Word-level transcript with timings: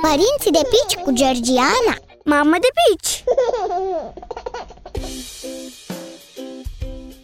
Părinții 0.00 0.50
de 0.50 0.68
pici 0.70 1.02
cu 1.02 1.12
Georgiana 1.12 1.96
Mamă 2.24 2.56
de 2.60 2.68
pici! 2.84 3.24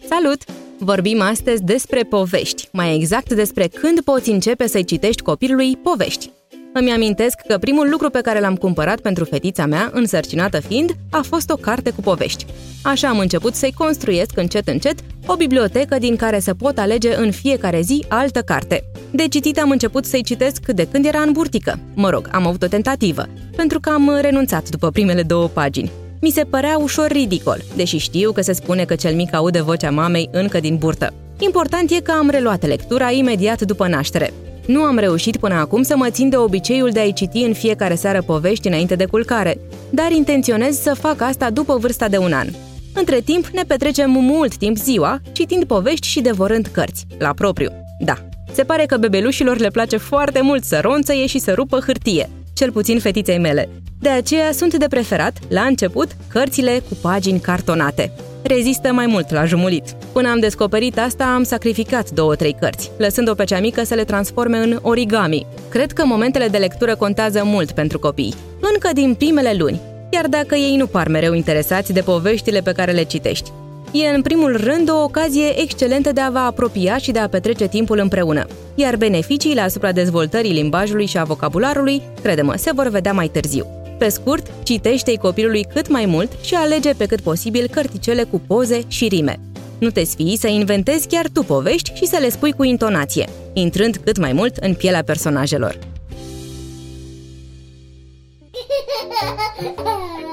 Salut! 0.08 0.42
Vorbim 0.78 1.20
astăzi 1.20 1.62
despre 1.62 2.02
povești, 2.02 2.68
mai 2.72 2.94
exact 2.94 3.32
despre 3.32 3.66
când 3.66 4.00
poți 4.00 4.30
începe 4.30 4.66
să-i 4.66 4.84
citești 4.84 5.22
copilului 5.22 5.76
povești. 5.76 6.30
Îmi 6.72 6.90
amintesc 6.90 7.36
că 7.46 7.58
primul 7.58 7.90
lucru 7.90 8.10
pe 8.10 8.20
care 8.20 8.40
l-am 8.40 8.54
cumpărat 8.54 9.00
pentru 9.00 9.24
fetița 9.24 9.66
mea, 9.66 9.90
însărcinată 9.92 10.60
fiind, 10.60 10.90
a 11.10 11.20
fost 11.22 11.50
o 11.50 11.56
carte 11.56 11.90
cu 11.90 12.00
povești. 12.00 12.46
Așa 12.82 13.08
am 13.08 13.18
început 13.18 13.54
să-i 13.54 13.72
construiesc 13.72 14.36
încet 14.36 14.68
încet 14.68 14.98
o 15.26 15.36
bibliotecă 15.36 15.98
din 15.98 16.16
care 16.16 16.40
să 16.40 16.54
pot 16.54 16.78
alege 16.78 17.14
în 17.16 17.30
fiecare 17.30 17.80
zi 17.80 18.04
altă 18.08 18.40
carte. 18.40 18.84
De 19.10 19.28
citit 19.28 19.58
am 19.58 19.70
început 19.70 20.04
să-i 20.04 20.22
citesc 20.22 20.66
de 20.66 20.86
când 20.86 21.06
era 21.06 21.20
în 21.20 21.32
burtică. 21.32 21.78
Mă 21.94 22.10
rog, 22.10 22.28
am 22.32 22.46
avut 22.46 22.62
o 22.62 22.66
tentativă, 22.66 23.26
pentru 23.56 23.80
că 23.80 23.90
am 23.90 24.18
renunțat 24.20 24.68
după 24.68 24.90
primele 24.90 25.22
două 25.22 25.46
pagini. 25.46 25.90
Mi 26.20 26.30
se 26.30 26.44
părea 26.44 26.78
ușor 26.78 27.10
ridicol, 27.10 27.62
deși 27.76 27.96
știu 27.96 28.32
că 28.32 28.40
se 28.40 28.52
spune 28.52 28.84
că 28.84 28.94
cel 28.94 29.14
mic 29.14 29.34
aude 29.34 29.62
vocea 29.62 29.90
mamei 29.90 30.28
încă 30.32 30.60
din 30.60 30.76
burtă. 30.76 31.14
Important 31.38 31.90
e 31.90 32.00
că 32.00 32.10
am 32.10 32.30
reluat 32.30 32.66
lectura 32.66 33.10
imediat 33.10 33.62
după 33.62 33.88
naștere. 33.88 34.32
Nu 34.66 34.80
am 34.80 34.98
reușit 34.98 35.36
până 35.36 35.54
acum 35.54 35.82
să 35.82 35.96
mă 35.96 36.10
țin 36.10 36.28
de 36.28 36.36
obiceiul 36.36 36.90
de 36.90 37.00
a-i 37.00 37.12
citi 37.12 37.38
în 37.38 37.52
fiecare 37.52 37.94
seară 37.94 38.22
povești 38.22 38.66
înainte 38.66 38.94
de 38.94 39.04
culcare, 39.04 39.60
dar 39.90 40.10
intenționez 40.10 40.78
să 40.78 40.94
fac 40.94 41.20
asta 41.20 41.50
după 41.50 41.76
vârsta 41.76 42.08
de 42.08 42.16
un 42.16 42.32
an. 42.32 42.48
Între 42.94 43.20
timp, 43.20 43.46
ne 43.46 43.62
petrecem 43.66 44.10
mult 44.10 44.56
timp 44.56 44.76
ziua, 44.76 45.20
citind 45.32 45.64
povești 45.64 46.06
și 46.06 46.20
devorând 46.20 46.66
cărți, 46.72 47.06
la 47.18 47.32
propriu. 47.32 47.70
Da, 47.98 48.14
se 48.52 48.62
pare 48.62 48.84
că 48.86 48.96
bebelușilor 48.96 49.58
le 49.58 49.68
place 49.68 49.96
foarte 49.96 50.40
mult 50.40 50.64
să 50.64 50.78
ronțăie 50.82 51.26
și 51.26 51.38
să 51.38 51.52
rupă 51.52 51.78
hârtie, 51.86 52.30
cel 52.54 52.72
puțin 52.72 52.98
fetiței 52.98 53.38
mele. 53.38 53.68
De 54.00 54.08
aceea 54.08 54.52
sunt 54.52 54.74
de 54.74 54.86
preferat, 54.88 55.38
la 55.48 55.62
început, 55.62 56.08
cărțile 56.28 56.82
cu 56.88 56.94
pagini 57.02 57.40
cartonate. 57.40 58.12
Rezistă 58.42 58.92
mai 58.92 59.06
mult 59.06 59.30
la 59.30 59.44
jumulit. 59.44 59.96
Până 60.12 60.28
am 60.28 60.38
descoperit 60.38 60.98
asta, 60.98 61.24
am 61.24 61.42
sacrificat 61.42 62.10
două-trei 62.10 62.56
cărți, 62.60 62.90
lăsând-o 62.98 63.34
pe 63.34 63.44
cea 63.44 63.60
mică 63.60 63.84
să 63.84 63.94
le 63.94 64.04
transforme 64.04 64.58
în 64.58 64.78
origami. 64.82 65.46
Cred 65.68 65.92
că 65.92 66.04
momentele 66.04 66.48
de 66.48 66.58
lectură 66.58 66.96
contează 66.96 67.42
mult 67.44 67.72
pentru 67.72 67.98
copii, 67.98 68.34
încă 68.74 68.90
din 68.94 69.14
primele 69.14 69.54
luni, 69.58 69.80
chiar 70.10 70.26
dacă 70.26 70.54
ei 70.54 70.76
nu 70.76 70.86
par 70.86 71.08
mereu 71.08 71.32
interesați 71.32 71.92
de 71.92 72.00
poveștile 72.00 72.60
pe 72.60 72.72
care 72.72 72.92
le 72.92 73.02
citești. 73.02 73.50
E 73.92 74.06
în 74.14 74.22
primul 74.22 74.56
rând 74.56 74.90
o 74.90 75.02
ocazie 75.02 75.60
excelentă 75.60 76.12
de 76.12 76.20
a 76.20 76.30
vă 76.30 76.38
apropia 76.38 76.96
și 76.96 77.10
de 77.10 77.18
a 77.18 77.28
petrece 77.28 77.68
timpul 77.68 77.98
împreună, 77.98 78.46
iar 78.74 78.96
beneficiile 78.96 79.60
asupra 79.60 79.92
dezvoltării 79.92 80.52
limbajului 80.52 81.06
și 81.06 81.18
a 81.18 81.24
vocabularului, 81.24 82.02
crede-mă, 82.22 82.54
se 82.56 82.70
vor 82.74 82.88
vedea 82.88 83.12
mai 83.12 83.28
târziu. 83.28 83.79
Pe 84.00 84.08
scurt, 84.08 84.46
citește-i 84.62 85.16
copilului 85.16 85.66
cât 85.74 85.88
mai 85.88 86.06
mult 86.06 86.32
și 86.40 86.54
alege 86.54 86.94
pe 86.94 87.06
cât 87.06 87.20
posibil 87.20 87.68
cărticele 87.68 88.22
cu 88.22 88.40
poze 88.46 88.82
și 88.88 89.08
rime. 89.08 89.40
Nu 89.78 89.90
te 89.90 90.04
sfii 90.04 90.38
să 90.38 90.46
inventezi 90.46 91.06
chiar 91.06 91.26
tu 91.32 91.42
povești 91.42 91.92
și 91.94 92.06
să 92.06 92.16
le 92.20 92.28
spui 92.28 92.52
cu 92.52 92.62
intonație, 92.62 93.28
intrând 93.52 93.96
cât 93.96 94.18
mai 94.18 94.32
mult 94.32 94.56
în 94.56 94.74
pielea 94.74 95.04
personajelor. 95.04 95.78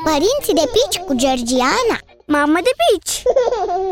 Părinții 0.03 0.53
de 0.53 0.69
pici 0.73 0.99
cu 1.05 1.13
Georgiana 1.15 1.99
Mamă 2.29 2.59
de 2.63 2.69
pici! 2.81 3.21